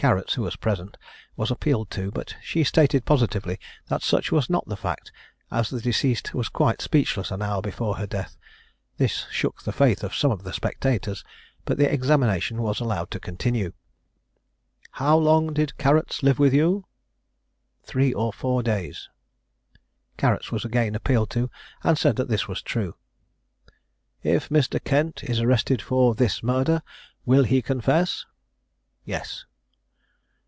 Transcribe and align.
[Carrots, 0.00 0.34
who 0.34 0.42
was 0.42 0.54
present, 0.54 0.96
was 1.34 1.50
appealed 1.50 1.90
to; 1.90 2.12
but 2.12 2.36
she 2.40 2.62
stated 2.62 3.04
positively 3.04 3.58
that 3.88 4.04
such 4.04 4.30
was 4.30 4.48
not 4.48 4.64
the 4.68 4.76
fact, 4.76 5.10
as 5.50 5.70
the 5.70 5.80
deceased 5.80 6.32
was 6.34 6.48
quite 6.48 6.80
speechless 6.80 7.32
an 7.32 7.42
hour 7.42 7.60
before 7.60 7.96
her 7.96 8.06
death. 8.06 8.36
This 8.96 9.26
shook 9.32 9.64
the 9.64 9.72
faith 9.72 10.04
of 10.04 10.14
some 10.14 10.30
of 10.30 10.44
the 10.44 10.52
spectators, 10.52 11.24
but 11.64 11.78
the 11.78 11.92
examination 11.92 12.62
was 12.62 12.78
allowed 12.78 13.10
to 13.10 13.18
continue.] 13.18 13.72
"How 14.92 15.18
long 15.18 15.52
did 15.52 15.76
Carrots 15.78 16.22
live 16.22 16.38
with 16.38 16.54
you?" 16.54 16.86
"Three 17.82 18.12
or 18.14 18.32
four 18.32 18.62
days." 18.62 19.08
[Carrots 20.16 20.52
was 20.52 20.64
again 20.64 20.94
appealed 20.94 21.30
to, 21.30 21.50
and 21.82 21.98
said 21.98 22.14
that 22.14 22.28
this 22.28 22.46
was 22.46 22.62
true.] 22.62 22.94
"If 24.22 24.48
Mr. 24.48 24.78
Kent 24.82 25.24
is 25.24 25.40
arrested 25.40 25.82
for 25.82 26.14
this 26.14 26.40
murder, 26.40 26.82
will 27.26 27.42
he 27.42 27.60
confess?" 27.60 28.24
"Yes." 29.04 29.44